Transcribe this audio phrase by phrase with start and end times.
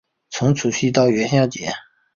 [0.31, 1.71] 从除夕到元宵节